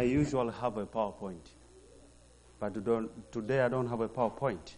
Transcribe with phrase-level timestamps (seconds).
[0.00, 1.46] I usually have a PowerPoint,
[2.58, 2.72] but
[3.30, 4.76] today I don't have a PowerPoint.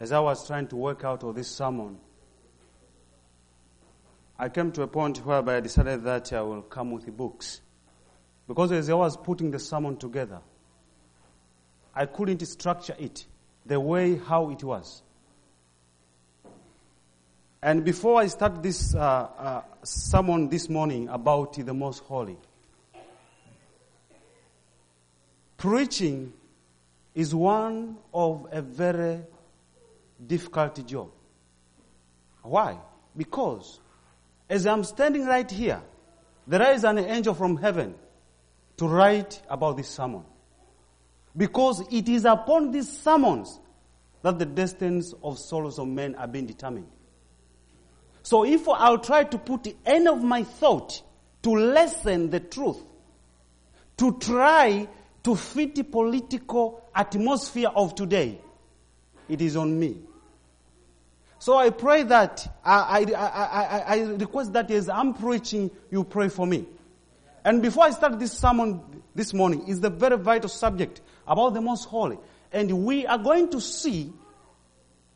[0.00, 1.96] As I was trying to work out of this sermon,
[4.36, 7.60] I came to a point whereby I decided that I will come with books.
[8.48, 10.40] Because as I was putting the sermon together,
[11.94, 13.24] I couldn't structure it
[13.64, 15.00] the way how it was.
[17.62, 22.36] And before I start this uh, uh, sermon this morning about the most holy,
[25.60, 26.32] preaching
[27.14, 29.20] is one of a very
[30.26, 31.10] difficult job.
[32.42, 32.78] Why?
[33.14, 33.78] Because
[34.48, 35.82] as I'm standing right here,
[36.46, 37.94] there is an angel from heaven
[38.78, 40.24] to write about this sermon.
[41.36, 43.60] Because it is upon these sermons
[44.22, 46.88] that the destinies of souls of men are being determined.
[48.22, 51.02] So if I'll try to put any of my thought
[51.42, 52.78] to lessen the truth,
[53.98, 54.88] to try
[55.22, 58.40] to fit the political atmosphere of today,
[59.28, 59.98] it is on me.
[61.38, 66.28] So I pray that, I, I, I, I, request that as I'm preaching, you pray
[66.28, 66.66] for me.
[67.44, 68.82] And before I start this sermon
[69.14, 72.18] this morning, is the very vital subject about the most holy.
[72.52, 74.12] And we are going to see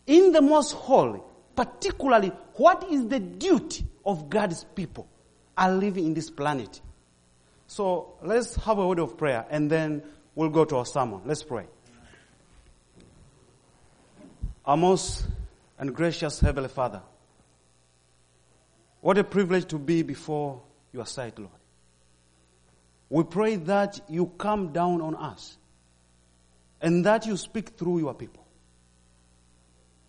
[0.07, 1.21] in the most holy
[1.55, 5.09] particularly what is the duty of God's people
[5.57, 6.81] are living in this planet.
[7.67, 10.03] So let's have a word of prayer and then
[10.35, 11.23] we'll go to our sermon.
[11.25, 11.67] Let's pray.
[14.65, 15.27] Our most
[15.79, 17.03] and gracious Heavenly Father,
[19.01, 20.63] what a privilege to be before
[20.93, 21.51] your sight, Lord.
[23.11, 25.59] We pray that you come down on us
[26.81, 28.45] and that you speak through your people.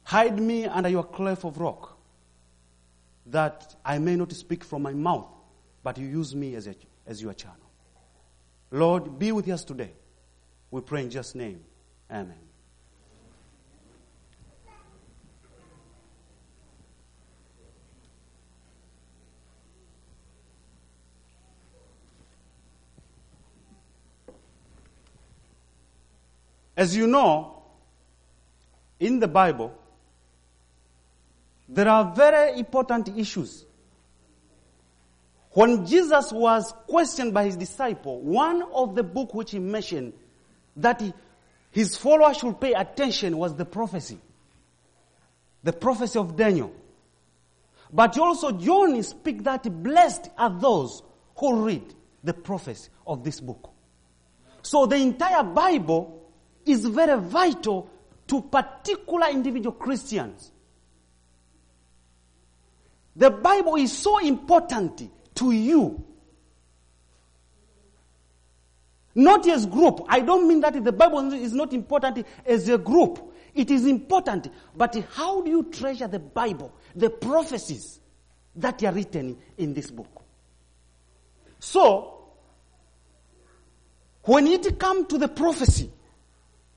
[0.03, 1.97] Hide me under your cleft of rock,
[3.25, 5.27] that I may not speak from my mouth,
[5.83, 6.75] but you use me as, a,
[7.05, 7.57] as your channel.
[8.71, 9.91] Lord, be with us today.
[10.71, 11.61] We pray in Jesus' name.
[12.11, 12.35] Amen.
[26.77, 27.63] As you know,
[28.99, 29.73] in the Bible,
[31.69, 33.65] there are very important issues.
[35.55, 40.11] When Jesus was questioned by his disciple, one of the book which he mentioned
[40.75, 41.13] that he,
[41.71, 44.19] his followers should pay attention was the prophecy.
[45.63, 46.73] The prophecy of Daniel.
[47.89, 51.01] But also John speak that blessed are those
[51.37, 53.69] who read the prophecy of this book.
[54.61, 56.21] So the entire Bible
[56.65, 57.89] is very vital
[58.27, 60.51] to particular individual Christians.
[63.15, 66.03] The Bible is so important to you.
[69.13, 70.01] Not as group.
[70.09, 73.33] I don't mean that the Bible is not important as a group.
[73.53, 74.49] It is important.
[74.75, 78.01] But how do you treasure the Bible, the prophecies
[78.57, 80.21] that are written in this book?
[81.59, 82.25] So,
[84.23, 85.89] when it comes to the prophecy,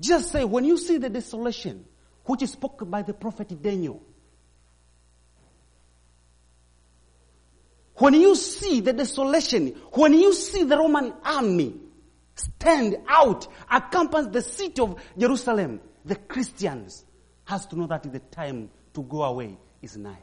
[0.00, 1.84] just say, when you see the desolation,
[2.24, 4.00] which is spoken by the prophet Daniel,
[7.98, 11.74] When you see the desolation, when you see the Roman army
[12.34, 17.04] stand out, accompany the city of Jerusalem, the Christians
[17.44, 20.22] has to know that the time to go away is nigh.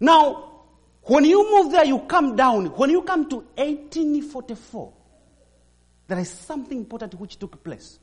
[0.00, 0.62] Now,
[1.02, 2.66] when you move there, you come down.
[2.66, 4.92] When you come to 1844,
[6.08, 7.98] there is something important which took place.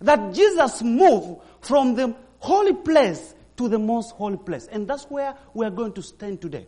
[0.00, 4.66] That Jesus moved from the holy place to the most holy place.
[4.66, 6.66] And that's where we are going to stand today.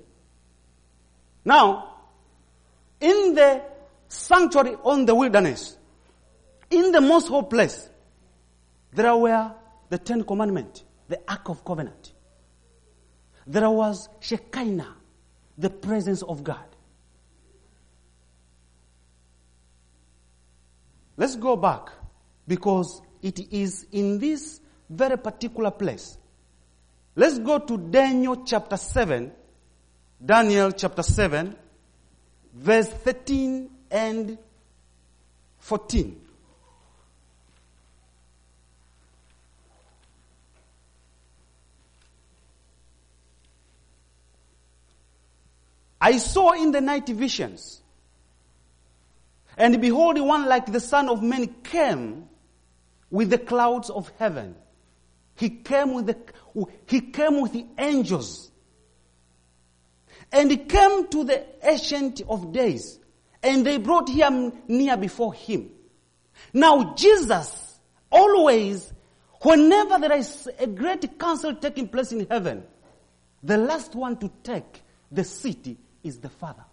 [1.45, 1.97] Now,
[3.01, 3.63] in the
[4.09, 5.77] sanctuary on the wilderness,
[6.71, 7.89] in the most holy place,
[8.93, 9.53] there were
[9.89, 12.13] the Ten Commandments, the Ark of Covenant.
[13.45, 14.95] There was Shekinah,
[15.59, 16.65] the presence of God.
[21.17, 21.89] Let's go back
[22.47, 26.19] because it is in this very particular place
[27.17, 29.33] Let's go to Daniel chapter 7.
[30.25, 31.55] Daniel chapter 7,
[32.55, 34.39] verse 13 and
[35.59, 36.21] 14.
[46.01, 47.81] I saw in the night visions,
[49.57, 52.29] and behold, one like the Son of Man came
[53.11, 54.55] with the clouds of heaven.
[55.37, 56.17] He came with the,
[56.87, 58.51] he came with the angels.
[60.33, 62.99] And he came to the ancient of days.
[63.45, 65.71] and they brought him near before him.
[66.53, 67.79] Now Jesus
[68.11, 68.93] always,
[69.43, 72.65] whenever there is a great council taking place in heaven,
[73.43, 76.65] the last one to take the city is the Father.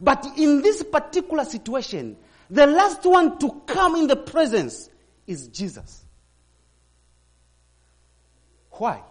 [0.00, 2.16] But in this particular situation,
[2.48, 4.88] the last one to come in the presence
[5.26, 6.03] is Jesus.
[8.78, 9.02] Why?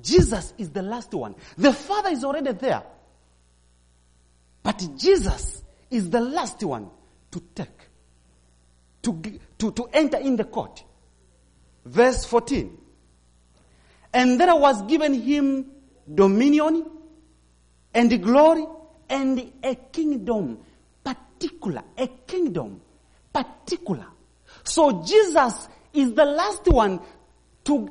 [0.00, 1.34] Jesus is the last one.
[1.56, 2.82] The Father is already there.
[4.62, 6.90] But Jesus is the last one
[7.30, 7.88] to take,
[9.02, 9.22] to,
[9.58, 10.82] to, to enter in the court.
[11.84, 12.76] Verse 14.
[14.12, 15.66] And there was given him
[16.12, 16.86] dominion
[17.94, 18.66] and glory
[19.08, 20.58] and a kingdom.
[21.04, 21.82] Particular.
[21.96, 22.80] A kingdom.
[23.32, 24.06] Particular.
[24.64, 27.00] So Jesus is the last one
[27.66, 27.90] to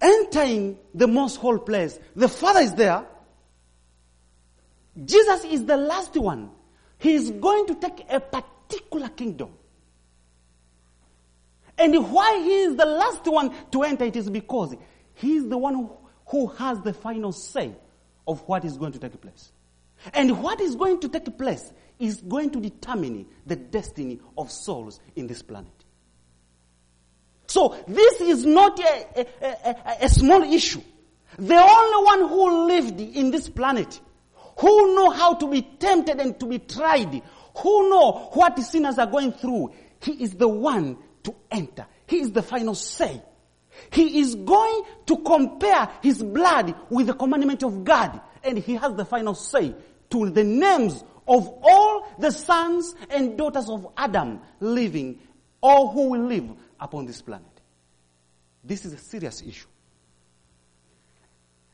[0.00, 1.98] entering the most holy place.
[2.16, 3.04] The Father is there.
[5.04, 6.50] Jesus is the last one.
[6.98, 9.50] He is going to take a particular kingdom.
[11.78, 14.74] And why he is the last one to enter it is because
[15.14, 15.92] he is the one who,
[16.26, 17.74] who has the final say
[18.26, 19.52] of what is going to take place.
[20.12, 25.00] And what is going to take place is going to determine the destiny of souls
[25.16, 25.72] in this planet.
[27.52, 30.80] So this is not a, a, a, a, small issue.
[31.36, 34.00] The only one who lived in this planet,
[34.58, 37.20] who know how to be tempted and to be tried,
[37.58, 41.84] who know what sinners are going through, he is the one to enter.
[42.06, 43.20] He is the final say.
[43.90, 48.18] He is going to compare his blood with the commandment of God.
[48.42, 49.74] And he has the final say
[50.08, 55.18] to the names of all the sons and daughters of Adam living,
[55.60, 56.48] or who will live
[56.82, 57.60] upon this planet.
[58.64, 59.68] This is a serious issue.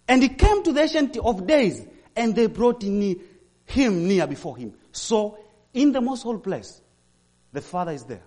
[0.07, 1.85] And he came to the ancient of days,
[2.15, 3.21] and they brought in
[3.67, 4.75] him near before him.
[4.93, 5.39] So,
[5.75, 6.81] in the most holy place,
[7.53, 8.23] the Father is there.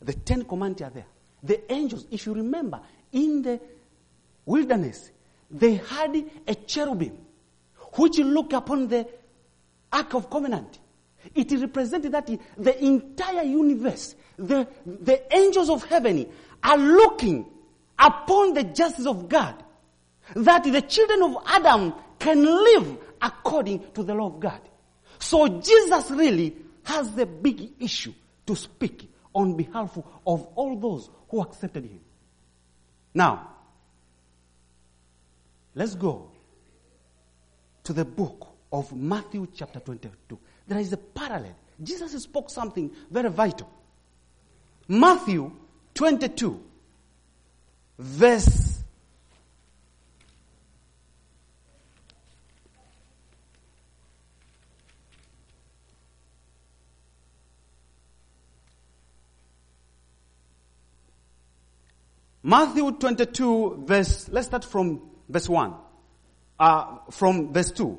[0.00, 1.06] The Ten Commandments are there.
[1.42, 2.80] The angels, if you remember,
[3.12, 3.60] in the
[4.44, 5.10] wilderness,
[5.50, 6.16] they had
[6.46, 7.18] a cherubim
[7.94, 9.06] which look upon the
[9.92, 10.78] Ark of Covenant.
[11.34, 16.26] It represented that the entire universe, the, the angels of heaven
[16.62, 17.46] are looking
[17.98, 19.62] upon the justice of God.
[20.34, 24.60] That the children of Adam can live according to the law of God.
[25.18, 28.12] So Jesus really has the big issue
[28.46, 29.96] to speak on behalf
[30.26, 32.00] of all those who accepted him.
[33.14, 33.50] Now,
[35.74, 36.30] let's go
[37.84, 40.38] to the book of Matthew chapter 22.
[40.66, 41.56] There is a parallel.
[41.82, 43.68] Jesus spoke something very vital.
[44.88, 45.52] Matthew
[45.94, 46.60] 22,
[47.98, 48.72] verse
[62.44, 65.74] Matthew 22, verse, let's start from verse 1
[66.58, 67.98] uh, from verse 2.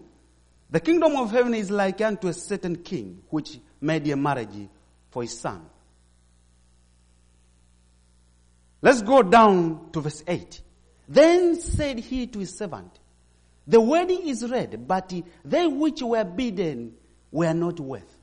[0.70, 4.70] The kingdom of heaven is like unto a certain king which made a marriage
[5.12, 5.62] for his son.
[8.84, 10.62] Let's go down to verse 8.
[11.08, 13.00] Then said he to his servant,
[13.66, 15.14] The wedding is ready, but
[15.46, 16.94] they which were bidden
[17.32, 18.14] were not worth.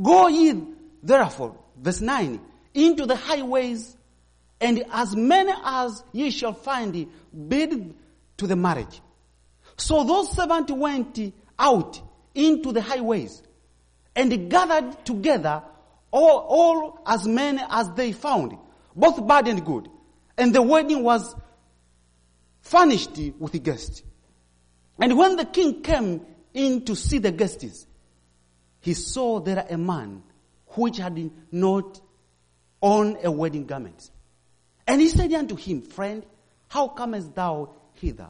[0.00, 0.54] Go ye
[1.02, 2.40] therefore, verse 9,
[2.74, 3.96] into the highways,
[4.60, 7.08] and as many as ye shall find,
[7.48, 7.94] bid
[8.36, 9.02] to the marriage.
[9.76, 11.18] So those servants went
[11.58, 12.00] out
[12.36, 13.42] into the highways
[14.14, 15.64] and gathered together
[16.12, 18.56] all, all as many as they found,
[18.94, 19.88] both bad and good.
[20.36, 21.34] And the wedding was
[22.60, 24.02] furnished with guests.
[24.98, 27.86] And when the king came in to see the guests,
[28.80, 30.22] he saw there a man
[30.68, 32.00] which had not
[32.80, 34.10] on a wedding garment.
[34.86, 36.24] And he said unto him, Friend,
[36.68, 38.28] how comest thou hither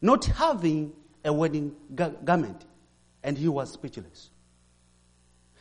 [0.00, 0.92] not having
[1.24, 1.74] a wedding
[2.24, 2.64] garment.
[3.22, 4.30] And he was speechless.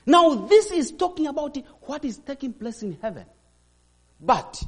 [0.05, 3.25] Now, this is talking about what is taking place in heaven.
[4.21, 4.63] But,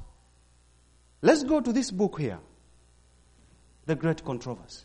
[1.21, 2.39] let's go to this book here
[3.85, 4.83] The Great Controversy.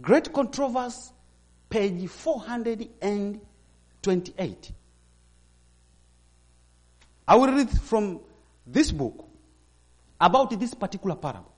[0.00, 1.10] Great Controversy,
[1.68, 4.72] page 428.
[7.26, 8.20] I will read from
[8.66, 9.26] this book
[10.20, 11.52] about this particular parable.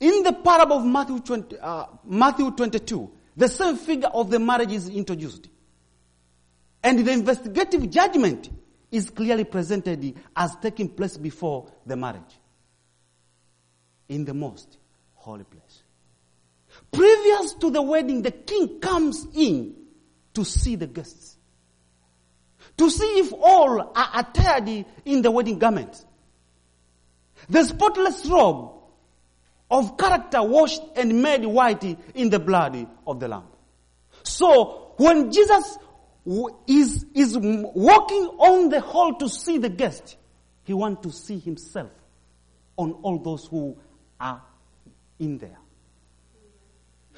[0.00, 4.72] In the parable of Matthew, 20, uh, Matthew 22, the same figure of the marriage
[4.72, 5.48] is introduced.
[6.86, 8.48] And the investigative judgment
[8.92, 12.38] is clearly presented as taking place before the marriage.
[14.08, 14.78] In the most
[15.14, 15.82] holy place.
[16.92, 19.74] Previous to the wedding, the king comes in
[20.34, 21.36] to see the guests.
[22.76, 26.06] To see if all are attired in the wedding garments.
[27.48, 28.70] The spotless robe
[29.72, 31.82] of character washed and made white
[32.14, 33.48] in the blood of the Lamb.
[34.22, 35.78] So, when Jesus
[36.66, 40.16] is, is walking on the hall to see the guest,
[40.64, 41.90] he wants to see himself
[42.76, 43.76] on all those who
[44.20, 44.42] are
[45.18, 45.58] in there.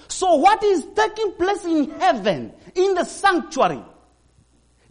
[0.09, 3.83] So what is taking place in heaven, in the sanctuary,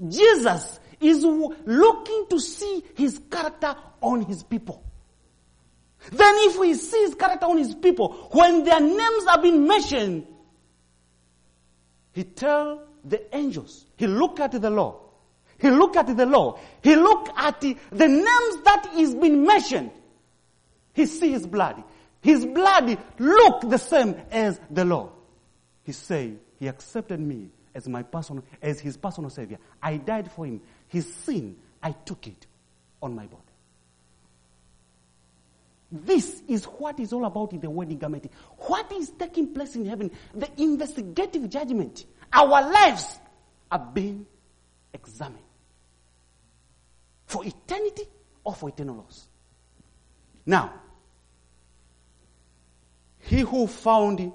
[0.07, 4.83] Jesus is looking to see his character on his people.
[6.11, 10.27] Then if we see his character on his people, when their names have been mentioned,
[12.13, 14.99] he tell the angels, he look at the law,
[15.59, 19.91] he look at the law, he look at the, the names that is been mentioned,
[20.93, 21.83] he see his blood.
[22.21, 25.11] His blood look the same as the law.
[25.83, 29.59] He say, he accepted me as my personal, as his personal savior.
[29.81, 30.61] I died for him.
[30.87, 32.47] His sin, I took it
[33.01, 33.43] on my body.
[35.91, 38.29] This is what is all about in the wedding garment.
[38.57, 40.11] What is taking place in heaven?
[40.33, 42.05] The investigative judgment.
[42.33, 43.19] Our lives
[43.71, 44.25] are being
[44.93, 45.43] examined.
[47.25, 48.03] For eternity
[48.43, 49.27] or for eternal loss.
[50.45, 50.73] Now,
[53.19, 54.31] he who found,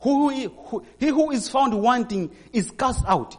[0.00, 3.36] who, who, he who is found wanting is cast out.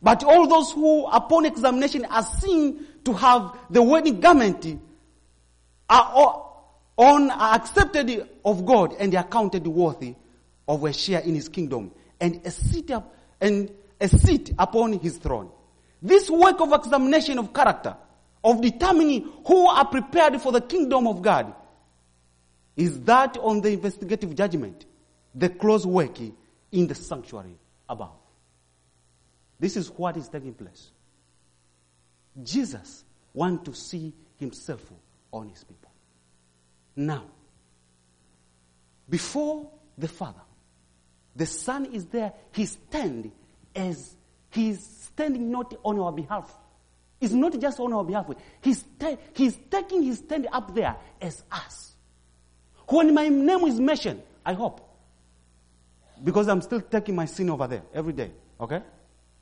[0.00, 4.80] But all those who upon examination are seen to have the wedding garment
[5.88, 6.42] are
[6.96, 10.14] on are accepted of God and are counted worthy
[10.68, 15.16] of a share in his kingdom and a seat up, and a seat upon his
[15.18, 15.50] throne.
[16.02, 17.96] This work of examination of character,
[18.44, 21.54] of determining who are prepared for the kingdom of God,
[22.76, 24.84] is that on the investigative judgment,
[25.34, 26.18] the close work
[26.72, 28.16] in the sanctuary above.
[29.58, 30.90] This is what is taking place.
[32.42, 34.82] Jesus wants to see himself
[35.32, 35.90] on his people.
[36.94, 37.24] Now,
[39.08, 40.40] before the Father,
[41.34, 42.32] the Son is there.
[42.52, 43.30] He stand
[43.76, 44.16] as
[44.50, 46.56] he's standing not on our behalf.
[47.20, 48.26] It's not just on our behalf.
[48.60, 51.94] He's, ta- he's taking his stand up there as us.
[52.88, 54.82] When my name is mentioned, I hope.
[56.22, 58.32] Because I'm still taking my sin over there every day.
[58.60, 58.82] Okay?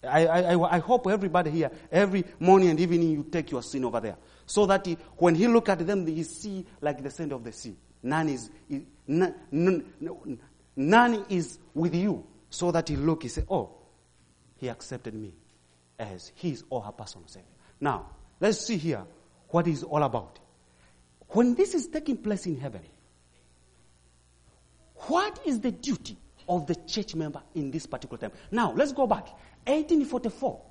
[0.02, 4.00] I, I, I hope everybody here, every morning and evening, you take your sin over
[4.00, 4.16] there.
[4.46, 7.52] So that he, when he look at them, he see like the sand of the
[7.52, 7.76] sea.
[8.02, 8.50] None is,
[9.06, 10.38] none, none,
[10.76, 12.24] none is with you.
[12.50, 13.70] So that he look, he say, oh,
[14.64, 15.34] he accepted me
[15.98, 17.46] as his or her personal savior.
[17.80, 18.06] Now,
[18.40, 19.04] let's see here
[19.50, 20.38] what is all about.
[21.28, 22.80] When this is taking place in heaven,
[24.96, 26.16] what is the duty
[26.48, 28.32] of the church member in this particular time?
[28.50, 29.26] Now, let's go back.
[29.66, 30.62] 1844.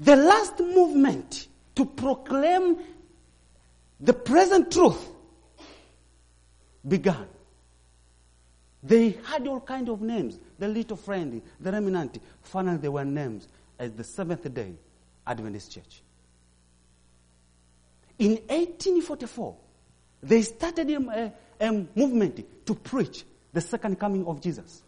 [0.00, 2.76] The last movement to proclaim
[3.98, 5.08] the present truth
[6.86, 7.28] began.
[8.86, 10.38] They had all kind of names.
[10.58, 12.18] The little friend, the remnant.
[12.42, 13.46] Finally, they were named
[13.78, 14.74] as the Seventh Day
[15.26, 16.02] Adventist Church.
[18.18, 19.56] In 1844,
[20.22, 24.82] they started um, a, a movement to preach the second coming of Jesus.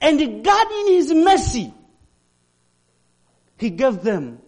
[0.00, 1.72] And God, in His mercy,
[3.56, 4.40] He gave them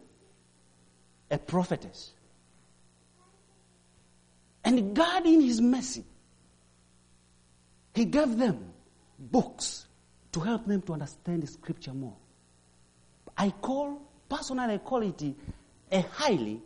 [1.31, 2.11] a prophetess.
[4.65, 6.05] And God, in His mercy,
[7.95, 8.73] He gave them
[9.19, 9.87] books
[10.33, 12.17] to help them to understand the scripture more.
[13.37, 15.23] I call, personally, I call it
[15.93, 16.61] a highly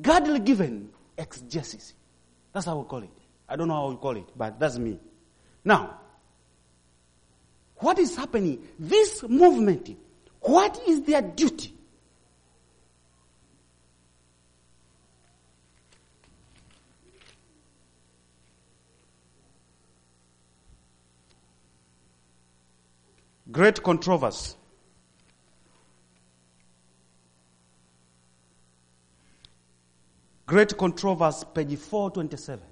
[0.00, 1.94] godly given exegesis.
[2.52, 3.10] That's how we call it.
[3.48, 4.98] I don't know how we call it, but that's me.
[5.64, 6.00] Now,
[7.76, 8.66] what is happening?
[8.78, 9.96] This movement,
[10.40, 11.75] what is their duty?
[23.56, 24.54] Great controversy.
[30.44, 32.62] Great Controversy, page 427.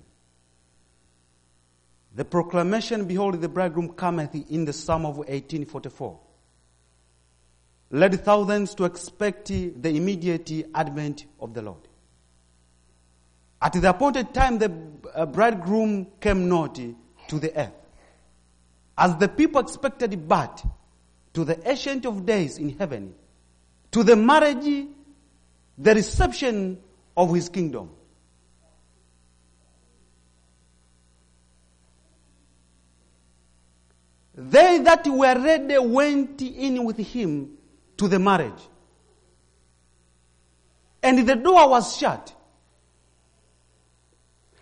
[2.15, 6.21] The proclamation, Behold, the bridegroom cometh in the summer of 1844,
[7.93, 11.89] led thousands to expect the immediate advent of the Lord.
[13.63, 14.71] At the appointed time, the
[15.15, 17.84] uh, bridegroom came not to the earth
[18.97, 20.65] as the people expected but
[21.35, 23.15] to the ancient of days in heaven,
[23.91, 24.87] to the marriage,
[25.77, 26.79] the reception
[27.17, 27.91] of his kingdom.
[34.37, 37.57] They that were ready went in with him
[37.97, 38.53] to the marriage.
[41.03, 42.35] And the door was shut.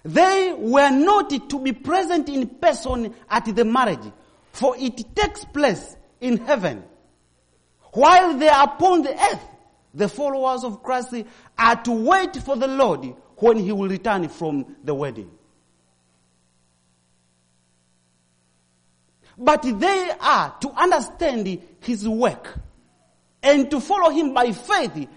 [0.04, 4.12] They were not to be present in person at the marriage,
[4.52, 6.85] for it takes place in heaven.
[7.92, 9.44] While they are upon the earth,
[9.94, 11.14] the followers of Christ
[11.59, 15.30] are to wait for the Lord when he will return from the wedding.
[19.37, 22.59] But they are to understand his work
[23.42, 25.09] and to follow him by faith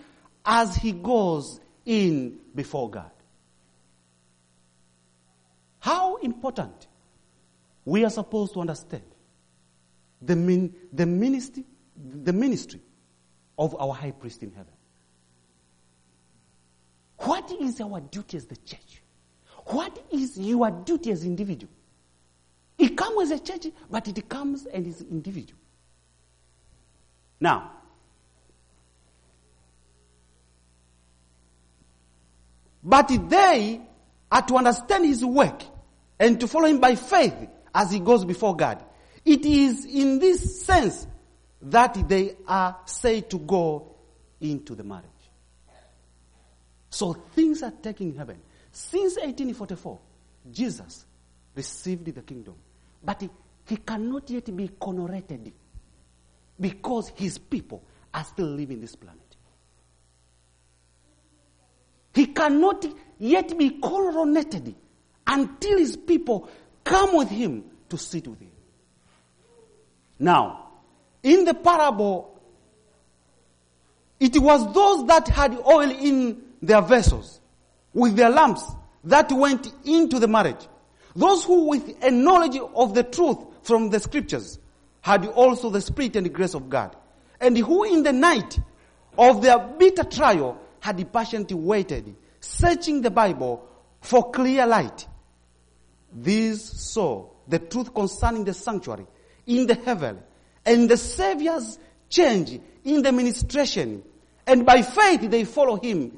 [0.46, 3.12] as he goes in before God.
[5.80, 6.88] How important
[7.84, 9.04] we are supposed to understand
[10.22, 11.63] the, min, the ministry,
[11.95, 12.81] the ministry
[13.57, 14.74] of our high priest in heaven.
[17.19, 19.01] What is our duty as the church?
[19.67, 21.72] What is your duty as individual?
[22.77, 25.60] It comes as a church, but it comes and is individual.
[27.39, 27.72] Now,
[32.84, 33.81] but they
[34.31, 35.63] are to understand his work
[36.19, 37.36] and to follow him by faith
[37.74, 38.84] as he goes before God.
[39.25, 41.08] It is in this sense
[41.63, 43.96] that they are said to go
[44.39, 45.05] into the marriage.
[46.91, 48.39] So things are taking heaven.
[48.72, 50.00] Since 1844,
[50.51, 51.05] Jesus
[51.55, 52.55] received the kingdom.
[53.03, 53.29] But he,
[53.67, 55.51] he cannot yet be coronated
[56.60, 59.20] because his people are still living this planet.
[62.13, 62.86] He cannot
[63.20, 64.74] yet be coronated
[65.27, 66.48] until his people
[66.84, 68.51] come with him to sit with him.
[70.19, 70.69] Now,
[71.23, 72.39] in the parable,
[74.19, 77.41] it was those that had oil in their vessels
[77.93, 78.65] with their lamps
[79.04, 80.67] that went into the marriage.
[81.15, 84.60] Those who with a knowledge of the truth from the scriptures
[85.01, 86.95] had also the spirit and the grace of God.
[87.39, 88.60] And who in the night
[89.17, 93.67] of their bitter trial had patiently waited, searching the Bible
[94.01, 95.08] for clear light.
[96.13, 99.06] These saw the truth concerning the sanctuary
[99.45, 100.19] in the heaven
[100.65, 101.77] and the Savior's
[102.10, 104.03] change in the ministration.
[104.47, 106.17] And by faith they follow him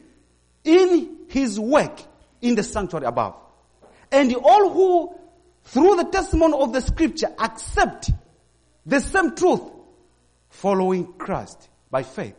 [0.64, 2.02] in his work
[2.42, 3.36] in the sanctuary above.
[4.12, 5.16] And all who,
[5.64, 8.12] through the testimony of the scripture, accept
[8.86, 9.62] the same truth,
[10.50, 12.36] following Christ by faith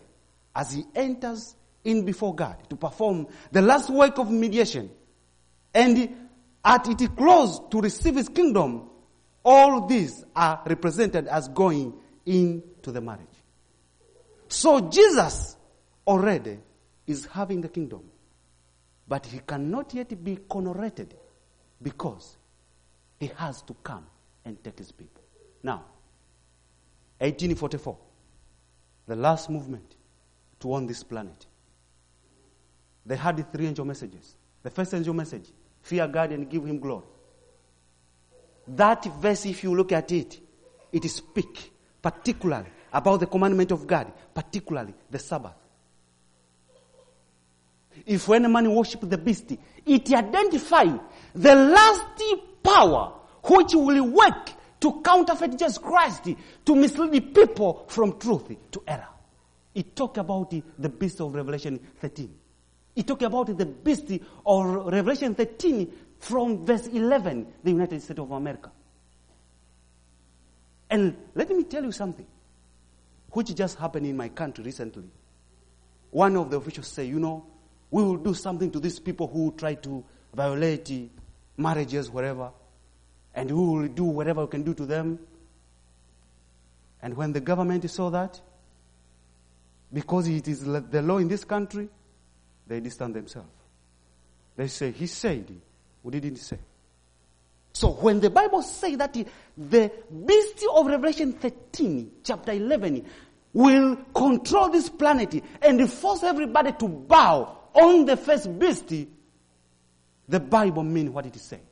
[0.54, 4.90] as he enters in before God to perform the last work of mediation.
[5.74, 6.16] And
[6.64, 8.90] at its close to receive his kingdom,
[9.50, 11.94] all these are represented as going
[12.26, 13.24] into the marriage.
[14.48, 15.56] So Jesus
[16.06, 16.58] already
[17.06, 18.02] is having the kingdom.
[19.08, 21.12] But he cannot yet be coronated
[21.80, 22.36] because
[23.18, 24.04] he has to come
[24.44, 25.22] and take his people.
[25.62, 25.84] Now,
[27.20, 27.96] 1844,
[29.06, 29.96] the last movement
[30.60, 31.46] to own this planet.
[33.06, 34.36] They had the three angel messages.
[34.62, 37.06] The first angel message, fear God and give him glory.
[38.68, 40.40] That verse, if you look at it,
[40.92, 41.68] it speaks
[42.02, 45.54] particularly about the commandment of God, particularly the Sabbath.
[48.06, 49.52] If any man worship the beast,
[49.84, 50.98] it identifies
[51.34, 52.22] the last
[52.62, 54.50] power which will work
[54.80, 56.28] to counterfeit Jesus Christ,
[56.64, 59.08] to mislead people from truth to error.
[59.74, 62.34] It talk about the, the beast of Revelation 13.
[62.96, 64.10] It talk about the beast
[64.44, 68.70] of Revelation 13 from verse 11, the United States of America.
[70.90, 72.26] And let me tell you something,
[73.30, 75.04] which just happened in my country recently.
[76.10, 77.46] One of the officials say, you know,
[77.90, 80.04] we will do something to these people who try to
[80.34, 81.10] violate
[81.56, 82.50] marriages, wherever,
[83.34, 85.18] and we will do whatever we can do to them.
[87.02, 88.40] And when the government saw that,
[89.92, 91.88] because it is the law in this country,
[92.66, 93.48] they distance themselves.
[94.56, 95.50] They say, He said,
[96.08, 96.58] we didn't say.
[97.74, 99.92] So when the Bible says that the
[100.26, 103.04] beast of Revelation 13, chapter 11,
[103.52, 108.90] will control this planet and force everybody to bow on the first beast,
[110.28, 111.62] the Bible means what it saying.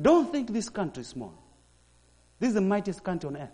[0.00, 1.34] Don't think this country is small.
[2.38, 3.50] This is the mightiest country on earth.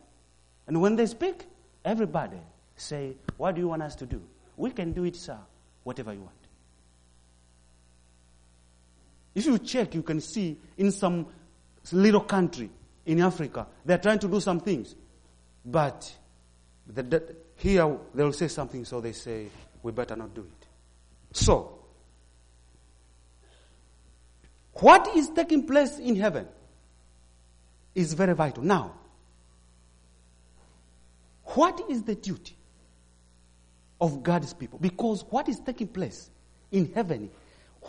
[0.66, 1.46] And when they speak,
[1.84, 2.38] everybody
[2.76, 4.20] say, What do you want us to do?
[4.56, 5.38] We can do it, sir,
[5.84, 6.43] whatever you want.
[9.34, 11.26] If you check, you can see in some
[11.92, 12.70] little country
[13.06, 14.94] in Africa, they're trying to do some things.
[15.64, 16.14] But
[16.86, 19.48] the, the, here they'll say something, so they say,
[19.82, 20.66] we better not do it.
[21.32, 21.78] So,
[24.74, 26.46] what is taking place in heaven
[27.94, 28.62] is very vital.
[28.62, 28.94] Now,
[31.44, 32.56] what is the duty
[34.00, 34.78] of God's people?
[34.78, 36.30] Because what is taking place
[36.72, 37.30] in heaven,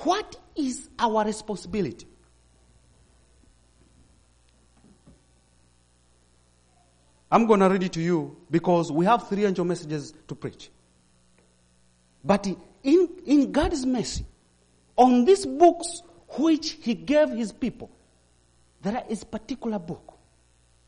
[0.04, 2.08] what is our responsibility?
[7.32, 10.70] I'm going to read it to you because we have three angel messages to preach.
[12.24, 12.48] But
[12.84, 14.26] in, in God's mercy,
[14.96, 16.02] on these books
[16.38, 17.90] which He gave His people,
[18.82, 20.14] there is a particular book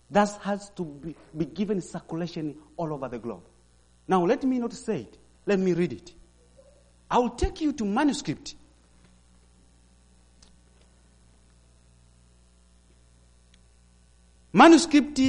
[0.10, 3.44] that has to be, be given circulation all over the globe.
[4.08, 5.18] Now, let me not say it.
[5.46, 6.14] Let me read it.
[7.10, 8.56] I will take you to manuscript.
[14.54, 15.20] Manuscript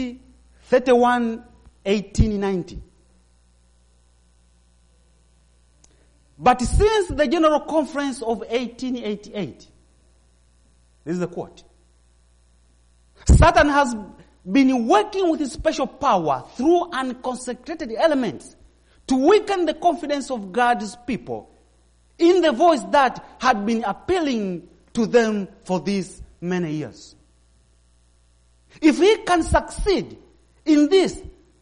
[0.65, 1.45] 31
[1.85, 2.83] 1890.
[6.39, 9.67] But since the General Conference of 1888,
[11.05, 11.65] this is the quote,
[13.27, 13.97] Satan has
[14.51, 18.55] been working with his special power through unconsecrated elements
[19.09, 21.51] to weaken the confidence of God's people
[22.19, 27.15] in the voice that had been appealing to them for these many years.
[28.81, 30.17] If he can succeed
[30.65, 31.21] in this,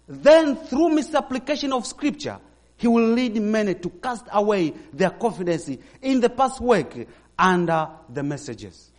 [0.09, 2.39] then through misapplication of scripture,
[2.77, 5.71] he will lead many to cast away their confidence
[6.03, 6.95] in the past work
[7.39, 8.91] under the messages.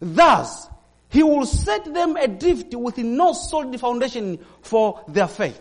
[0.00, 0.68] Thus,
[1.08, 5.60] he will set them adrift with no solid foundation for their faith,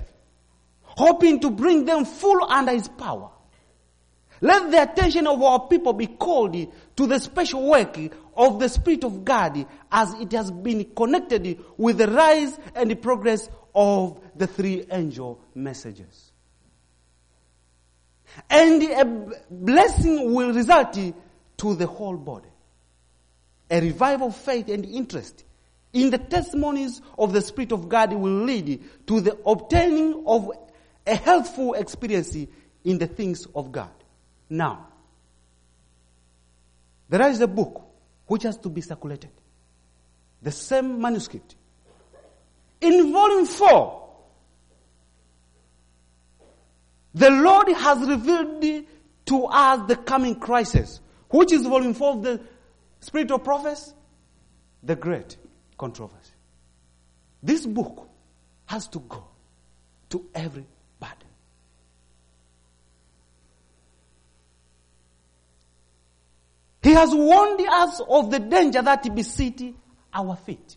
[0.83, 3.29] hoping to bring them full under his power.
[4.41, 6.55] Let the attention of our people be called
[6.97, 7.97] to the special work
[8.35, 12.95] of the Spirit of God as it has been connected with the rise and the
[12.95, 16.31] progress of the three angel messages.
[18.49, 19.05] And a
[19.49, 20.93] blessing will result
[21.57, 22.49] to the whole body.
[23.69, 25.45] A revival of faith and interest
[25.93, 30.51] in the testimonies of the Spirit of God will lead to the obtaining of
[31.05, 32.35] a healthful experience
[32.83, 33.91] in the things of God.
[34.49, 34.87] Now,
[37.09, 37.83] there is a book
[38.27, 39.31] which has to be circulated.
[40.41, 41.55] The same manuscript.
[42.81, 44.09] In volume 4,
[47.15, 48.85] the Lord has revealed
[49.25, 52.41] to us the coming crisis, which is volume 4 of the
[52.99, 53.91] Spirit of Prophecy,
[54.81, 55.37] the great
[55.77, 56.33] controversy.
[57.41, 58.09] This book
[58.65, 59.25] has to go
[60.09, 60.72] to everybody.
[66.83, 69.61] He has warned us of the danger that beset
[70.13, 70.75] our feet,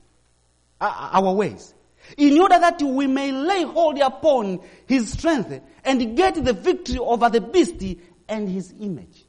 [0.81, 1.75] uh, our ways,
[2.16, 7.29] in order that we may lay hold upon his strength and get the victory over
[7.29, 7.83] the beast
[8.29, 9.25] and his image.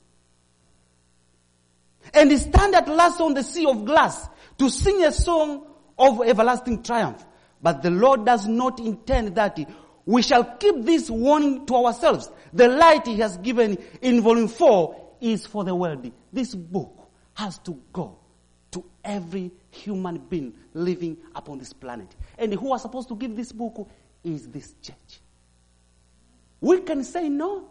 [2.14, 5.66] And stand at last on the sea of glass to sing a song
[5.98, 7.26] of everlasting triumph.
[7.60, 9.60] But the Lord does not intend that
[10.06, 12.30] we shall keep this warning to ourselves.
[12.54, 16.12] The light he has given in volume 4 is for the world.
[16.38, 18.20] This book has to go
[18.70, 22.16] to every human being living upon this planet.
[22.38, 23.90] And who are supposed to give this book
[24.24, 25.20] is this church.
[26.62, 27.68] We can say no,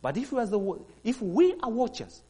[0.00, 2.22] but if we are, the, if we are watchers,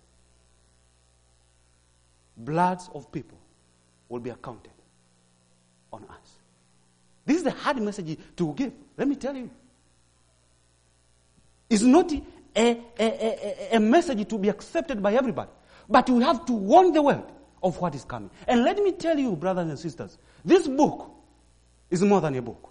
[2.36, 3.38] bloods of people
[4.08, 4.72] will be accounted
[5.92, 6.40] on us.
[7.24, 8.72] This is the hard message to give.
[8.96, 9.48] Let me tell you.
[11.70, 12.12] It's not
[12.54, 15.50] a, a, a, message to be accepted by everybody.
[15.88, 17.30] But we have to warn the world
[17.62, 18.30] of what is coming.
[18.46, 21.10] And let me tell you, brothers and sisters, this book
[21.90, 22.70] is more than a book.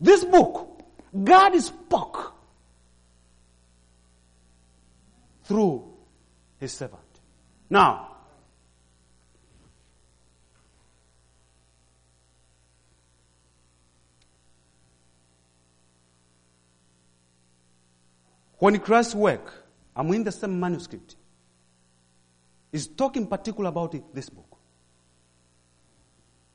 [0.00, 0.82] This book,
[1.24, 2.34] God spoke
[5.44, 5.84] through
[6.60, 7.02] his servant.
[7.70, 8.07] Now,
[18.58, 19.52] When Christ's work,
[19.94, 21.14] I'm in the same manuscript,
[22.72, 24.58] is talking particular about this book.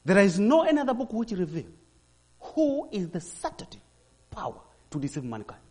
[0.05, 1.71] There is no another book which reveals
[2.39, 3.81] who is the Saturday
[4.29, 4.59] power
[4.91, 5.61] to deceive mankind.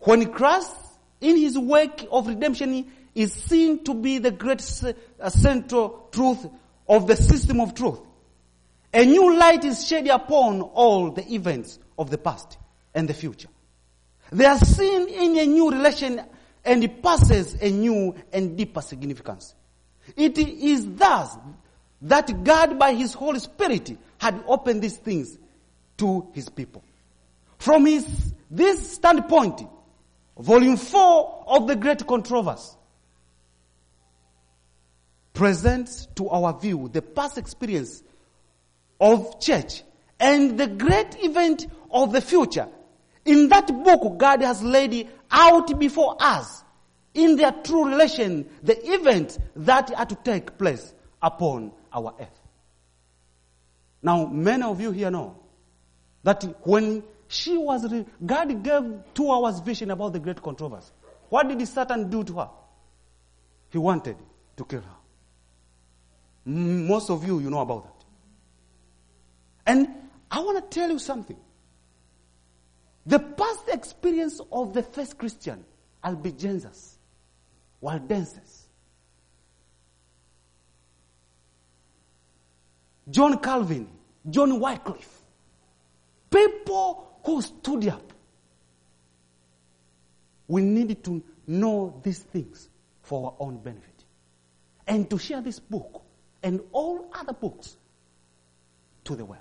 [0.00, 0.72] When Christ,
[1.20, 4.60] in his work of redemption, is seen to be the great
[5.20, 6.46] uh, central truth
[6.88, 7.98] of the system of truth,
[8.94, 12.56] a new light is shed upon all the events of the past
[12.94, 13.48] and the future.
[14.30, 16.20] They are seen in a new relation
[16.64, 19.54] and it passes a new and deeper significance.
[20.16, 21.36] It is thus
[22.02, 25.38] that God by His Holy Spirit had opened these things
[25.98, 26.82] to His people.
[27.58, 28.06] From his,
[28.50, 29.62] this standpoint,
[30.38, 32.76] volume 4 of the Great Controversy
[35.32, 38.02] presents to our view the past experience
[39.00, 39.82] of church
[40.18, 42.68] and the great event of the future.
[43.28, 46.64] In that book, God has laid out before us
[47.12, 52.40] in their true relation the events that are to take place upon our earth.
[54.02, 55.36] Now, many of you here know
[56.22, 60.90] that when she was, re- God gave two hours vision about the great controversy.
[61.28, 62.48] What did Satan do to her?
[63.68, 64.16] He wanted
[64.56, 64.96] to kill her.
[66.46, 68.06] Most of you, you know about that.
[69.66, 69.88] And
[70.30, 71.36] I want to tell you something.
[73.08, 75.64] The past experience of the first Christian,
[76.04, 76.98] Albigenses,
[77.80, 78.66] Waldenses,
[83.10, 83.88] John Calvin,
[84.28, 85.22] John Wycliffe,
[86.30, 88.12] people who stood up.
[90.46, 92.68] We need to know these things
[93.00, 94.04] for our own benefit.
[94.86, 96.02] And to share this book
[96.42, 97.78] and all other books
[99.04, 99.40] to the world.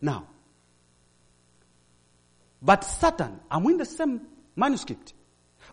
[0.00, 0.26] Now,
[2.60, 4.20] but Satan, I'm in the same
[4.56, 5.14] manuscript,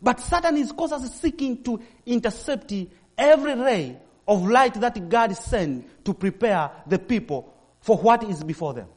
[0.01, 2.73] but Satan is constantly seeking to intercept
[3.17, 8.73] every ray of light that God sent to prepare the people for what is before
[8.73, 8.87] them.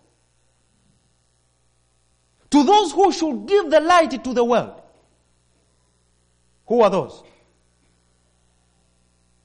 [2.50, 4.80] To those who should give the light to the world.
[6.66, 7.22] Who are those?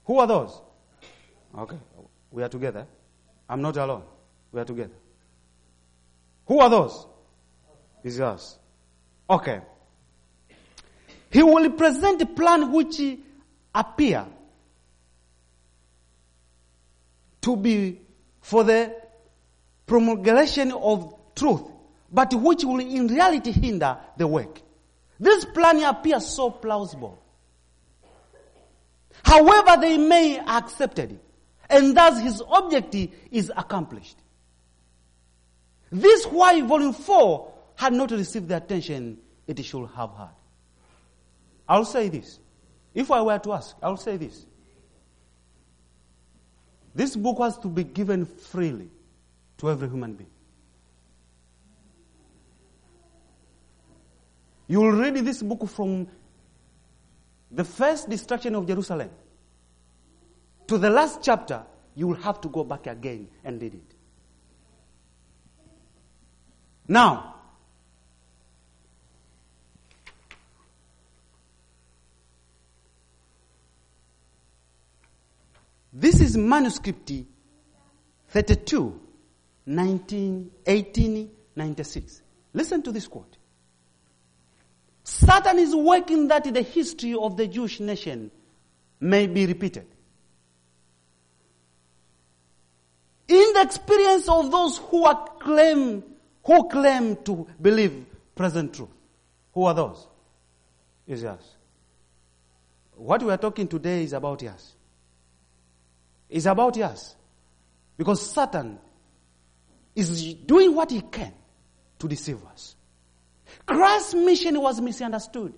[0.06, 0.62] Who are those?
[1.58, 1.77] Okay,
[2.32, 2.88] we are together.
[3.47, 4.03] I'm not alone.
[4.51, 4.95] We are together.
[6.47, 7.06] Who are those?
[8.03, 8.57] Is us.
[9.29, 9.61] Okay.
[11.31, 13.01] He will present a plan which
[13.73, 14.25] appear
[17.41, 17.99] to be
[18.41, 18.95] for the
[19.85, 21.63] promulgation of truth,
[22.11, 24.61] but which will in reality hinder the work.
[25.19, 27.19] This plan appears so plausible.
[29.23, 31.11] However, they may accept it,
[31.69, 34.17] and thus his objective is accomplished.
[35.91, 40.29] This why volume 4 had not received the attention it should have had.
[41.67, 42.39] I'll say this.
[42.93, 44.45] If I were to ask, I'll say this.
[46.95, 48.89] This book was to be given freely
[49.57, 50.29] to every human being.
[54.67, 56.07] You will read this book from
[57.51, 59.09] the first destruction of Jerusalem
[60.67, 61.63] to the last chapter.
[61.95, 63.95] You will have to go back again and read it.
[66.88, 67.36] Now,
[75.93, 77.12] This is manuscript
[78.29, 78.99] 32,
[79.67, 82.21] 19, 1896.
[82.53, 83.38] Listen to this quote.
[85.03, 88.32] Satan is working that the history of the Jewish nation
[88.99, 89.86] may be repeated.
[93.27, 96.03] In the experience of those who are claim,
[96.43, 98.89] who claim to believe present truth.
[99.53, 100.08] Who are those?
[101.06, 101.43] Is us.
[102.95, 104.73] What we are talking today is about us.
[106.33, 107.15] It's about us.
[107.95, 108.79] Because Satan
[109.95, 111.31] is doing what he can
[111.99, 112.75] to deceive us.
[113.67, 115.53] Christ's mission was misunderstood.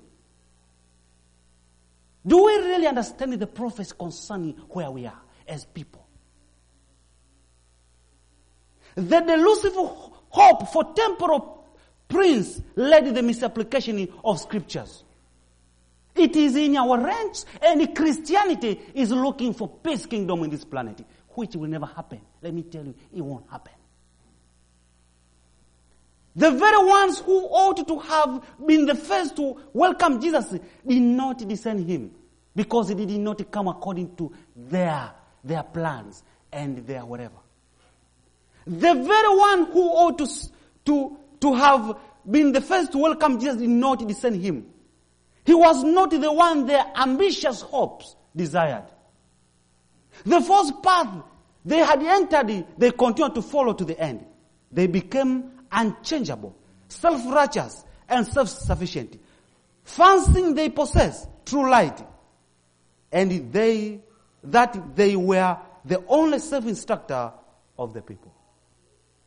[2.28, 6.06] Do we really understand the prophets concerning where we are as people?
[8.96, 9.90] The Lucifer
[10.28, 11.70] hope for temporal
[12.10, 15.06] prince led to the misapplication of scriptures.
[16.16, 21.04] It is in our ranks, and Christianity is looking for peace kingdom in this planet,
[21.30, 22.22] which will never happen.
[22.42, 23.74] Let me tell you, it won't happen.
[26.38, 30.54] The very ones who ought to have been the first to welcome Jesus
[30.86, 32.12] did not discern him
[32.56, 35.12] because he did not come according to their,
[35.44, 37.36] their plans and their whatever.
[38.68, 40.28] The very one who ought to,
[40.86, 41.98] to, to have
[42.30, 44.66] been the first to welcome Jesus did not discern him.
[45.46, 48.86] He was not the one their ambitious hopes desired.
[50.26, 51.24] The first path
[51.64, 54.26] they had entered, they continued to follow to the end.
[54.72, 56.56] They became unchangeable,
[56.88, 59.20] self-righteous, and self-sufficient.
[59.84, 62.04] Fancying they possess true light,
[63.12, 64.02] and they,
[64.44, 67.32] that they were the only self-instructor
[67.78, 68.34] of the people.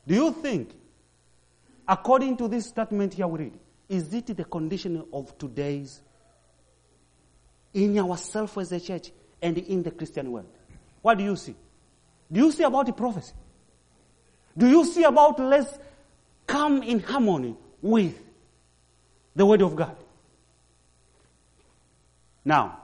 [0.07, 0.71] Do you think,
[1.87, 6.03] according to this statement here we read, is it the condition of today's
[7.75, 10.49] in ourselves as a church and in the Christian world.
[11.03, 11.55] What do you see?
[12.31, 13.33] Do you see about the prophecy?
[14.57, 15.79] Do you see about let's
[16.47, 18.19] come in harmony with
[19.35, 19.97] the Word of God?
[22.45, 22.79] Now,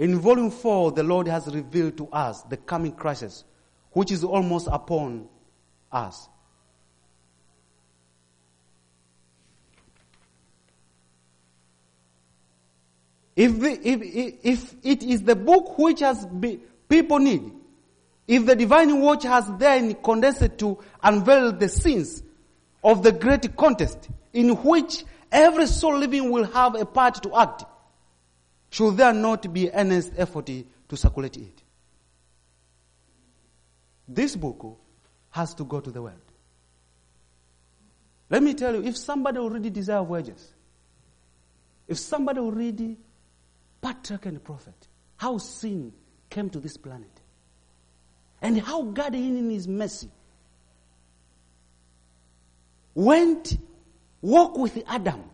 [0.00, 3.44] In volume 4, the Lord has revealed to us the coming crisis,
[3.90, 5.28] which is almost upon
[5.92, 6.26] us.
[13.42, 17.50] If, if, if it is the book which has be, people need,
[18.28, 22.22] if the divine watch has then condensed to unveil the sins
[22.84, 27.64] of the great contest in which every soul living will have a part to act,
[28.68, 31.62] should there not be earnest effort to circulate it?
[34.06, 34.76] This book
[35.30, 36.20] has to go to the world.
[38.28, 40.46] Let me tell you, if somebody already desire wages,
[41.88, 42.98] if somebody already
[43.80, 45.92] patriarch and prophet, how sin
[46.28, 47.20] came to this planet,
[48.42, 50.10] and how God in His mercy
[52.94, 53.58] went
[54.20, 55.24] walk with Adam,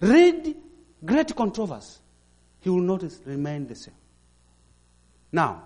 [0.00, 0.56] read
[1.04, 2.00] great controversy,
[2.60, 3.94] he will not remain the same.
[5.32, 5.62] Now,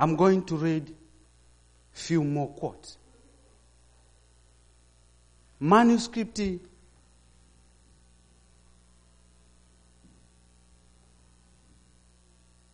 [0.00, 0.94] I'm going to read
[1.92, 2.97] few more quotes.
[5.60, 6.38] Manuscript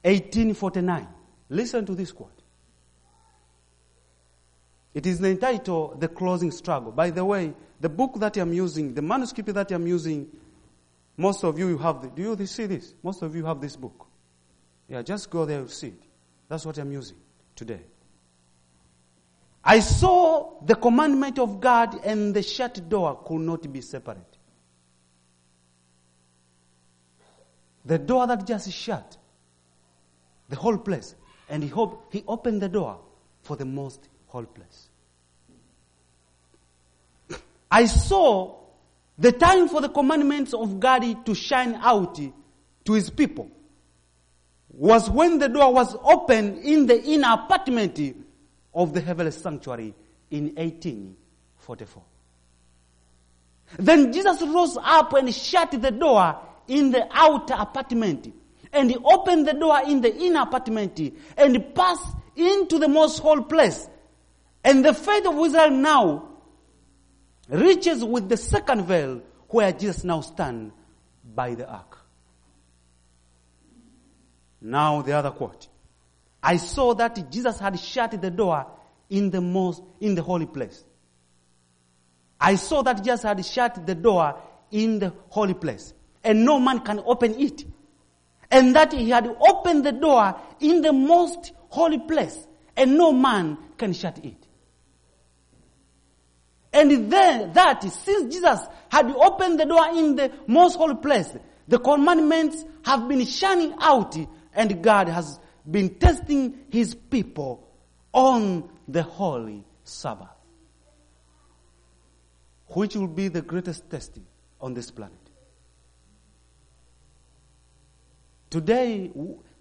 [0.05, 1.09] 1849.
[1.49, 2.31] Listen to this quote.
[4.93, 6.93] It is entitled The Closing Struggle.
[6.93, 10.29] By the way, the book that I'm using, the manuscript that I'm using,
[11.17, 12.95] most of you have, the, do you see this?
[13.03, 14.07] Most of you have this book.
[14.89, 16.03] Yeah, just go there and see it.
[16.49, 17.17] That's what I'm using
[17.57, 17.81] today.
[19.65, 24.37] I saw the commandment of God and the shut door could not be separate.
[27.87, 29.17] The door that just shut,
[30.49, 31.15] the whole place,
[31.49, 33.01] and he, hope, he opened the door
[33.43, 34.89] for the most whole place.
[37.71, 38.57] I saw
[39.19, 42.19] the time for the commandments of God to shine out
[42.85, 43.51] to his people
[44.71, 47.99] was when the door was opened in the inner apartment
[48.75, 49.95] of the heavenly sanctuary
[50.31, 52.03] in 1844.
[53.79, 58.33] Then Jesus rose up and shut the door in the outer apartment
[58.75, 61.01] and he opened the door in the inner apartment
[61.37, 63.89] and passed into the most holy place.
[64.65, 66.29] And the faith of Israel now
[67.49, 70.75] reaches with the second veil where Jesus now stands
[71.35, 71.99] by the ark.
[74.61, 75.69] Now the other quote.
[76.45, 78.67] I saw that Jesus had shut the door
[79.09, 80.85] in the most, in the holy place.
[82.39, 84.39] I saw that Jesus had shut the door
[84.71, 85.95] in the holy place.
[86.23, 87.65] And no man can open it.
[88.51, 92.37] And that he had opened the door in the most holy place.
[92.77, 94.37] And no man can shut it.
[96.75, 101.35] And then that, since Jesus had opened the door in the most holy place,
[101.69, 104.15] the commandments have been shining out
[104.55, 105.39] and God has
[105.71, 107.69] been testing his people
[108.13, 110.29] on the holy Sabbath.
[112.69, 114.27] Which will be the greatest testing
[114.61, 115.19] on this planet.
[118.51, 119.11] Today,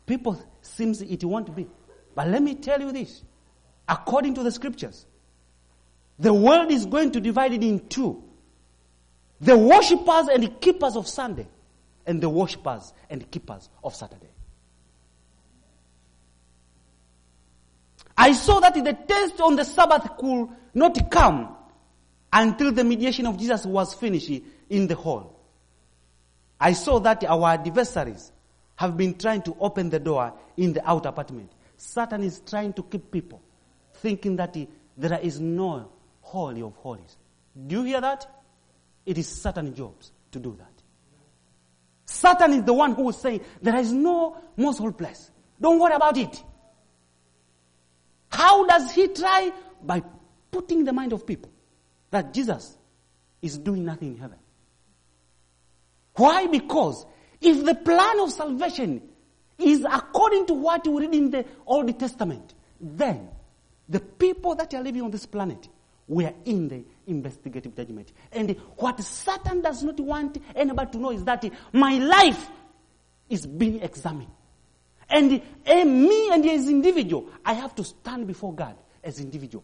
[0.06, 1.68] people seems it won't be.
[2.16, 3.24] But let me tell you this.
[3.88, 5.06] According to the scriptures,
[6.20, 8.24] the world is going to divide it in two.
[9.42, 11.48] The worshippers and the keepers of Sunday
[12.06, 14.30] and the worshippers and keepers of Saturday.
[18.18, 21.56] I saw that the test on the Sabbath could not come
[22.32, 24.32] until the mediation of Jesus was finished
[24.70, 25.40] in the hall.
[26.60, 28.32] I saw that our adversaries
[28.76, 31.52] have been trying to open the door in the outer apartment.
[31.78, 33.42] Satan is trying to keep people
[33.96, 34.56] thinking that
[34.98, 35.90] there is no
[36.22, 37.18] holy of holies.
[37.68, 38.26] Do you hear that?
[39.06, 39.94] It is Satan's job
[40.32, 40.72] to do that.
[42.06, 45.30] Satan is the one who will say, there is no most holy place.
[45.60, 46.44] Don't worry about it.
[48.34, 49.52] How does he try?
[49.84, 50.02] By
[50.50, 51.52] putting the mind of people
[52.10, 52.76] that Jesus
[53.42, 54.40] is doing nothing in heaven.
[56.16, 56.48] Why?
[56.48, 57.06] Because
[57.40, 59.02] if the plan of salvation
[59.60, 63.30] is according to what we read in the Old Testament, then
[63.88, 65.68] the people that are living on this planet
[66.08, 68.12] were in the investigative judgment.
[68.32, 72.50] And what Satan does not want anybody to know is that my life
[73.30, 74.32] is being examined.
[75.14, 79.64] And uh, me and as individual, I have to stand before God as individual.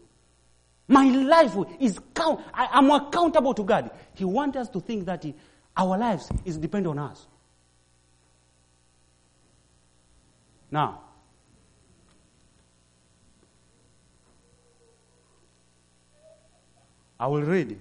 [0.88, 2.42] My life is count.
[2.54, 3.90] I am accountable to God.
[4.14, 5.26] He wants us to think that
[5.76, 7.26] our lives is dependent on us.
[10.70, 11.02] Now,
[17.20, 17.80] I will read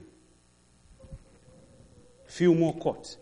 [2.27, 3.19] few more quotes.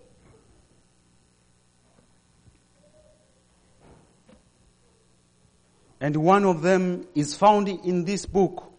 [6.01, 8.70] And one of them is found in this book,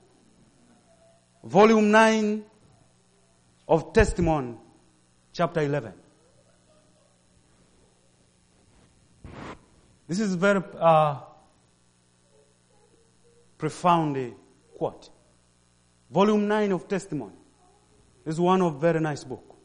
[1.43, 2.43] volume 9
[3.67, 4.55] of Testimony,
[5.33, 5.93] chapter 11.
[10.07, 11.19] This is very uh,
[13.57, 14.33] profound
[14.77, 15.09] quote.
[16.09, 17.35] Volume 9 of Testimony
[18.25, 19.55] is one of very nice book.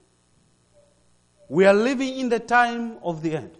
[1.48, 3.50] We are living in the time of the end.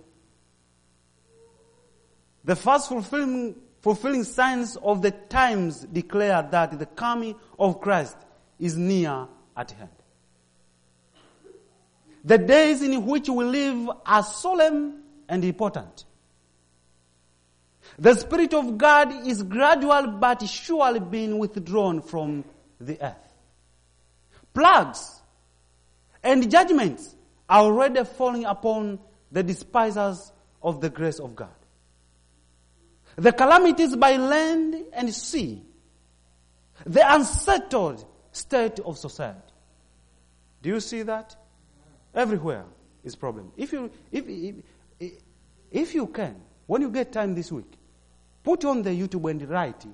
[2.45, 8.17] The first fulfilling, fulfilling signs of the times declare that the coming of Christ
[8.59, 9.27] is near
[9.57, 9.91] at hand.
[12.25, 16.05] The days in which we live are solemn and important.
[17.99, 22.45] The Spirit of God is gradual but surely being withdrawn from
[22.81, 23.17] the earth.
[24.55, 25.21] Plagues
[26.23, 27.15] and judgments
[27.49, 29.01] are already falling upon
[29.33, 31.51] the despisers of the grace of God.
[33.17, 35.63] The calamities by land and sea,
[36.87, 39.39] the unsettled state of society.
[40.63, 41.37] Do you see that?
[42.15, 42.65] Everywhere
[43.05, 43.53] is problem.
[43.57, 44.25] If you, if,
[45.01, 45.13] if,
[45.71, 46.37] if you can,
[46.67, 47.73] when you get time this week,
[48.43, 49.85] put on the YouTube and write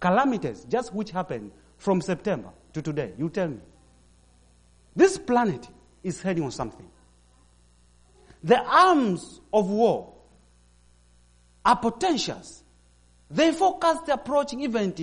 [0.00, 3.12] calamities, just which happened from September to today.
[3.18, 3.60] You tell me.
[4.94, 5.68] This planet
[6.02, 6.88] is heading on something.
[8.42, 10.14] The arms of war
[11.68, 12.64] are potentials.
[13.30, 14.98] They forecast the approaching event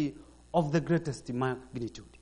[0.52, 2.18] of the greatest magnitude.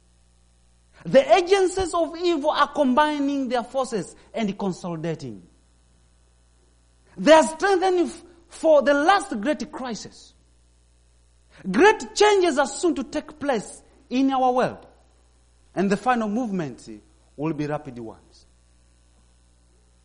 [1.06, 5.44] The agencies of evil are combining their forces and consolidating.
[7.16, 8.12] They are strengthening
[8.50, 10.34] for the last great crisis.
[11.72, 14.86] Great changes are soon to take place in our world.
[15.74, 16.90] And the final movement
[17.38, 18.46] will be rapid ones.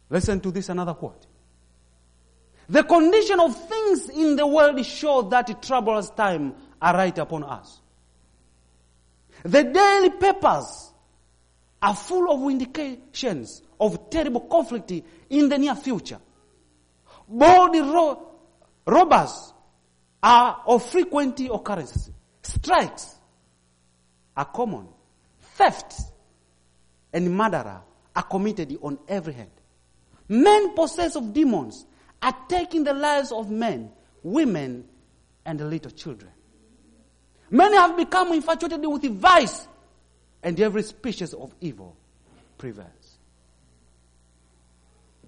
[0.09, 1.26] Listen to this another quote.
[2.68, 7.80] The condition of things in the world show that troublous times are right upon us.
[9.42, 10.92] The daily papers
[11.80, 14.92] are full of indications of terrible conflict
[15.30, 16.18] in the near future.
[17.26, 18.28] Bold ro-
[18.86, 19.52] robbers
[20.22, 22.10] are of frequent occurrence.
[22.42, 23.14] Strikes
[24.36, 24.88] are common.
[25.40, 25.94] Theft
[27.12, 27.80] and murder
[28.14, 29.50] are committed on every hand.
[30.28, 31.86] Men possessed of demons
[32.22, 33.90] are taking the lives of men,
[34.22, 34.84] women,
[35.44, 36.30] and little children.
[37.50, 39.66] Many have become infatuated with vice,
[40.42, 41.96] and every species of evil
[42.56, 43.18] prevails.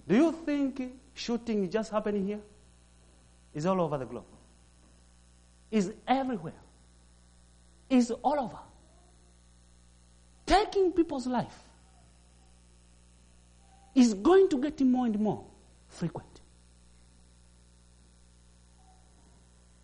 [0.07, 0.81] Do you think
[1.13, 2.41] shooting is just happening here?
[3.53, 4.25] It's all over the globe.
[5.69, 6.53] It's everywhere.
[7.89, 8.59] It's all over.
[10.45, 11.57] Taking people's life
[13.95, 15.43] is going to get more and more
[15.87, 16.30] frequent.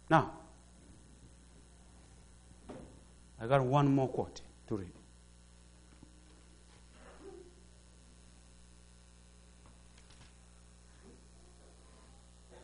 [0.09, 0.31] Now,
[3.39, 4.91] I got one more quote to read.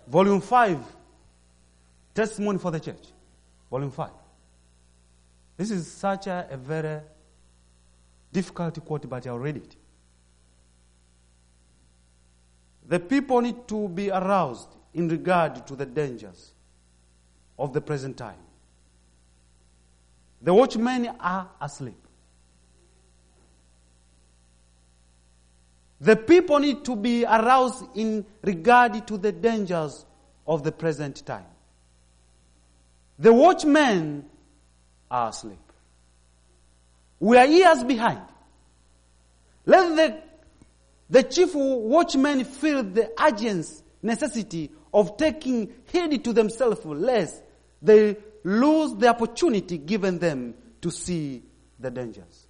[0.08, 0.80] Volume 5,
[2.14, 3.08] Testimony for the Church.
[3.70, 4.10] Volume 5.
[5.58, 7.02] This is such a, a very
[8.32, 9.76] difficult quote, but I'll read it.
[12.88, 16.54] The people need to be aroused in regard to the dangers
[17.58, 18.38] of the present time.
[20.42, 21.98] The watchmen are asleep.
[26.02, 30.06] The people need to be aroused in regard to the dangers
[30.46, 31.46] of the present time.
[33.20, 34.26] The watchmen
[35.10, 35.60] are asleep.
[37.22, 38.22] We are years behind.
[39.66, 40.22] Let the,
[41.10, 43.66] the chief watchmen feel the urgent
[44.02, 47.43] necessity of taking heed to themselves lest
[47.84, 51.44] they lose the opportunity given them to see
[51.80, 52.48] the dangers.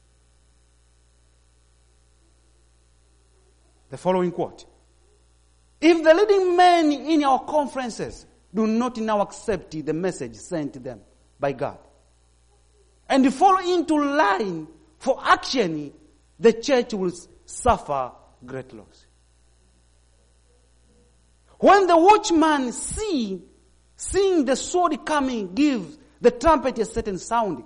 [3.89, 4.65] The following quote.
[5.81, 10.79] If the leading men in our conferences do not now accept the message sent to
[10.79, 11.01] them
[11.39, 11.77] by God
[13.09, 14.67] and fall into line
[14.99, 15.91] for action,
[16.39, 17.11] the church will
[17.45, 18.11] suffer
[18.45, 19.05] great loss.
[21.59, 23.41] When the watchman see,
[23.95, 27.63] seeing the sword coming, gives the trumpet a certain sound,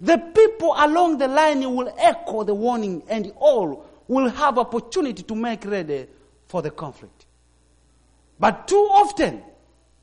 [0.00, 5.34] the people along the line will echo the warning and all will have opportunity to
[5.34, 6.06] make ready
[6.46, 7.26] for the conflict.
[8.38, 9.42] But too often,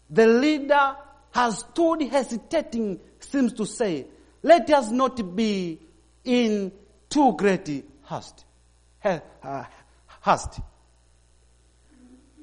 [0.09, 0.95] the leader
[1.31, 4.07] has stood hesitating, seems to say,
[4.41, 5.79] let us not be
[6.23, 6.71] in
[7.09, 7.67] too great
[8.09, 8.45] haste.
[9.03, 9.19] Uh,
[10.21, 10.59] hast.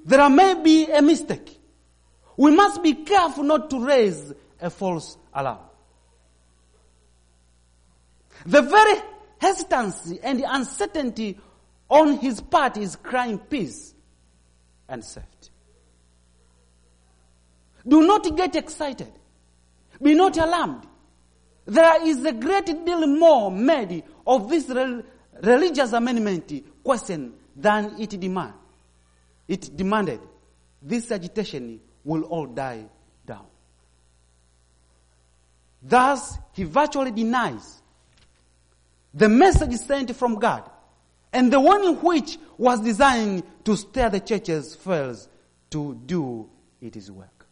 [0.05, 1.60] There may be a mistake.
[2.41, 4.33] We must be careful not to raise
[4.63, 5.59] a false alarm.
[8.47, 8.99] The very
[9.39, 11.39] hesitancy and uncertainty
[11.91, 13.93] on his part is crying peace
[14.89, 15.51] and safety.
[17.87, 19.13] Do not get excited.
[20.01, 20.87] Be not alarmed.
[21.67, 24.67] There is a great deal more made of this
[25.43, 26.51] religious amendment
[26.83, 28.55] question than it demand.
[29.47, 30.21] It demanded.
[30.81, 32.85] This agitation will all die
[33.27, 33.47] down.
[35.83, 37.81] Thus, he virtually denies
[39.13, 40.69] the message sent from God
[41.33, 45.29] and the one which was designed to stir the churches fails
[45.71, 46.49] to do
[46.81, 47.47] its work.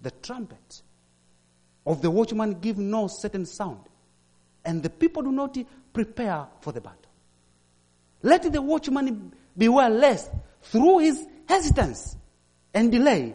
[0.00, 0.82] The trumpet
[1.86, 3.80] of the watchman give no certain sound,
[4.64, 5.56] and the people do not
[5.92, 6.98] prepare for the battle.
[8.22, 10.30] Let the watchman beware lest
[10.62, 12.16] through his hesitance
[12.74, 13.34] and delay,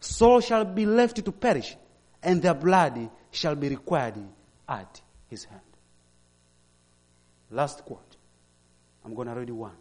[0.00, 1.76] souls shall be left to perish,
[2.22, 4.14] and their blood shall be required
[4.68, 5.60] at his hand.
[7.50, 8.16] Last quote.
[9.04, 9.72] I'm going to read one.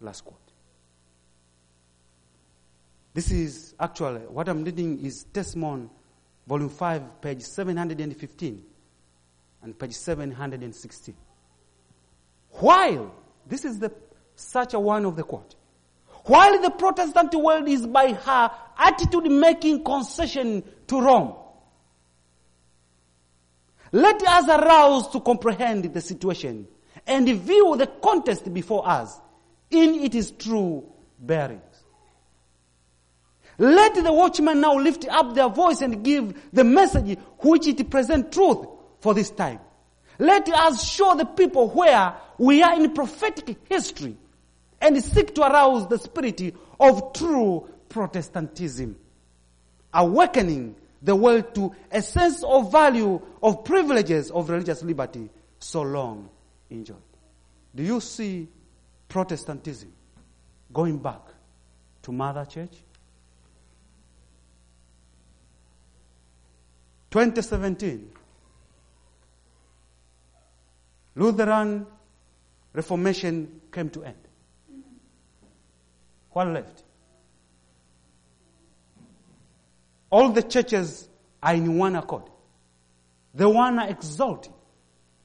[0.00, 0.38] Last quote.
[3.12, 5.88] This is actually, what I'm reading is Testimony,
[6.46, 8.64] volume 5, page 715
[9.62, 11.14] and page 716.
[12.50, 13.14] While,
[13.46, 13.92] this is the,
[14.34, 15.54] such a one of the quote.
[16.24, 21.34] While the Protestant world is by her attitude making concession to Rome,
[23.92, 26.66] let us arouse to comprehend the situation
[27.06, 29.20] and view the contest before us
[29.70, 31.60] in its true bearings.
[33.58, 38.34] Let the watchman now lift up their voice and give the message which it presents
[38.34, 38.66] truth
[38.98, 39.60] for this time.
[40.18, 44.16] Let us show the people where we are in prophetic history
[44.84, 48.96] and seek to arouse the spirit of true Protestantism,
[49.92, 56.28] awakening the world to a sense of value of privileges of religious liberty so long
[56.70, 56.96] enjoyed.
[57.74, 58.48] Do you see
[59.08, 59.92] Protestantism
[60.72, 61.20] going back
[62.02, 62.74] to Mother Church?
[67.10, 68.10] 2017,
[71.14, 71.86] Lutheran
[72.72, 74.23] Reformation came to end.
[76.34, 76.82] What left?
[80.10, 81.08] All the churches
[81.40, 82.24] are in one accord.
[83.32, 84.48] They want to exalt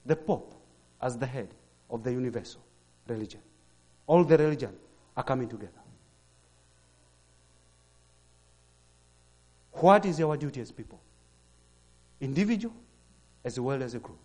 [0.05, 0.53] the Pope
[1.01, 1.49] as the head
[1.89, 2.61] of the universal
[3.07, 3.41] religion.
[4.05, 4.75] All the religion
[5.17, 5.71] are coming together.
[9.73, 11.01] What is our duty as people?
[12.21, 12.75] Individual
[13.43, 14.19] as well as a group.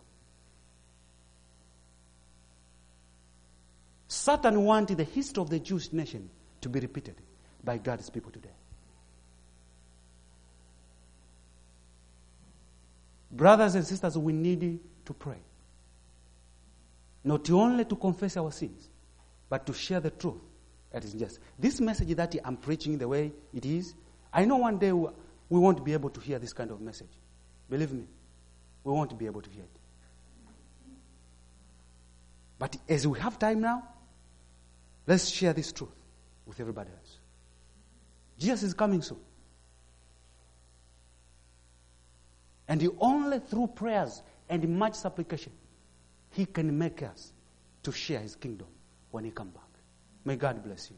[4.07, 6.28] Satan wanted the history of the Jewish nation
[6.65, 7.15] to be repeated
[7.62, 8.49] by God's people today.
[13.31, 15.43] Brothers and sisters, we need to pray.
[17.23, 18.89] Not only to confess our sins,
[19.51, 20.41] but to share the truth
[20.91, 21.39] that is just.
[21.59, 23.95] This message that I'm preaching the way it is,
[24.33, 25.11] I know one day we
[25.51, 27.12] won't be able to hear this kind of message.
[27.69, 28.07] Believe me,
[28.85, 29.81] we won't be able to hear it.
[32.59, 33.87] But as we have time now,
[35.07, 35.91] let's share this truth
[36.47, 37.19] with everybody else.
[38.39, 39.19] Jesus is coming soon.
[42.69, 45.53] And only through prayers and much supplication,
[46.31, 47.33] He can make us
[47.83, 48.69] to share His kingdom
[49.11, 49.63] when He comes back.
[50.25, 50.97] May God bless you.